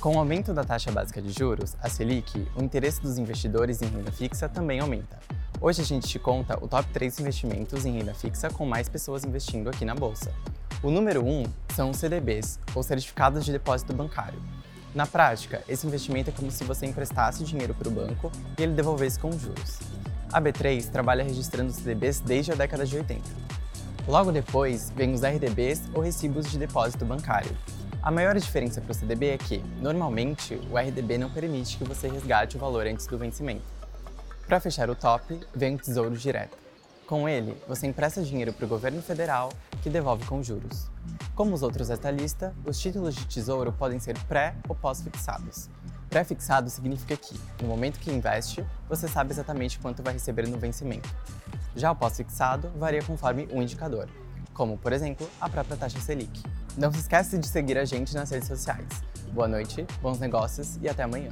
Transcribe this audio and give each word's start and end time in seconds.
Com 0.00 0.14
o 0.14 0.18
aumento 0.20 0.54
da 0.54 0.62
taxa 0.62 0.92
básica 0.92 1.20
de 1.20 1.32
juros, 1.32 1.76
a 1.82 1.88
Selic, 1.88 2.46
o 2.54 2.62
interesse 2.62 3.02
dos 3.02 3.18
investidores 3.18 3.82
em 3.82 3.86
renda 3.86 4.12
fixa 4.12 4.48
também 4.48 4.78
aumenta. 4.78 5.18
Hoje 5.60 5.82
a 5.82 5.84
gente 5.84 6.06
te 6.06 6.20
conta 6.20 6.56
o 6.62 6.68
top 6.68 6.88
3 6.92 7.18
investimentos 7.18 7.84
em 7.84 7.98
renda 7.98 8.14
fixa 8.14 8.48
com 8.48 8.64
mais 8.64 8.88
pessoas 8.88 9.24
investindo 9.24 9.68
aqui 9.68 9.84
na 9.84 9.96
bolsa. 9.96 10.32
O 10.84 10.90
número 10.92 11.26
1 11.26 11.46
são 11.74 11.90
os 11.90 11.96
CDBs, 11.96 12.60
ou 12.76 12.82
Certificados 12.84 13.44
de 13.44 13.50
Depósito 13.50 13.92
Bancário. 13.92 14.40
Na 14.94 15.04
prática, 15.04 15.64
esse 15.68 15.84
investimento 15.84 16.30
é 16.30 16.32
como 16.32 16.48
se 16.52 16.62
você 16.62 16.86
emprestasse 16.86 17.42
dinheiro 17.42 17.74
para 17.74 17.88
o 17.88 17.90
banco 17.90 18.30
e 18.56 18.62
ele 18.62 18.74
devolvesse 18.74 19.18
com 19.18 19.32
juros. 19.32 19.80
A 20.32 20.40
B3 20.40 20.90
trabalha 20.90 21.24
registrando 21.24 21.72
CDBs 21.72 22.20
desde 22.20 22.52
a 22.52 22.54
década 22.54 22.86
de 22.86 22.96
80. 22.96 23.20
Logo 24.06 24.30
depois, 24.30 24.92
vem 24.94 25.12
os 25.12 25.22
RDBs 25.22 25.82
ou 25.92 26.00
recibos 26.00 26.48
de 26.48 26.56
depósito 26.56 27.04
bancário, 27.04 27.50
a 28.08 28.10
maior 28.10 28.34
diferença 28.38 28.80
para 28.80 28.90
o 28.90 28.94
CDB 28.94 29.26
é 29.26 29.36
que, 29.36 29.58
normalmente, 29.82 30.58
o 30.70 30.78
RDB 30.78 31.18
não 31.18 31.28
permite 31.28 31.76
que 31.76 31.84
você 31.84 32.08
resgate 32.08 32.56
o 32.56 32.58
valor 32.58 32.86
antes 32.86 33.06
do 33.06 33.18
vencimento. 33.18 33.66
Para 34.46 34.58
fechar 34.58 34.88
o 34.88 34.94
top, 34.94 35.38
vem 35.54 35.74
o 35.74 35.78
Tesouro 35.78 36.16
Direto. 36.16 36.56
Com 37.06 37.28
ele, 37.28 37.54
você 37.68 37.86
empresta 37.86 38.22
dinheiro 38.22 38.50
para 38.50 38.64
o 38.64 38.68
governo 38.68 39.02
federal, 39.02 39.52
que 39.82 39.90
devolve 39.90 40.24
com 40.24 40.42
juros. 40.42 40.90
Como 41.34 41.54
os 41.54 41.62
outros 41.62 41.88
desta 41.88 42.10
lista, 42.10 42.54
os 42.64 42.80
títulos 42.80 43.14
de 43.14 43.26
tesouro 43.26 43.74
podem 43.74 44.00
ser 44.00 44.18
pré 44.20 44.54
ou 44.66 44.74
pós-fixados. 44.74 45.68
Pré-fixado 46.08 46.70
significa 46.70 47.14
que, 47.14 47.38
no 47.60 47.68
momento 47.68 48.00
que 48.00 48.10
investe, 48.10 48.64
você 48.88 49.06
sabe 49.06 49.32
exatamente 49.32 49.78
quanto 49.78 50.02
vai 50.02 50.14
receber 50.14 50.48
no 50.48 50.56
vencimento. 50.56 51.14
Já 51.76 51.92
o 51.92 51.96
pós-fixado 51.96 52.70
varia 52.78 53.02
conforme 53.02 53.46
um 53.52 53.60
indicador, 53.60 54.08
como, 54.58 54.76
por 54.76 54.92
exemplo, 54.92 55.30
a 55.40 55.48
própria 55.48 55.76
taxa 55.76 56.00
Selic. 56.00 56.42
Não 56.76 56.92
se 56.92 56.98
esqueça 56.98 57.38
de 57.38 57.46
seguir 57.46 57.78
a 57.78 57.84
gente 57.84 58.12
nas 58.12 58.28
redes 58.28 58.48
sociais. 58.48 58.88
Boa 59.32 59.46
noite, 59.46 59.86
bons 60.02 60.18
negócios 60.18 60.76
e 60.82 60.88
até 60.88 61.04
amanhã. 61.04 61.30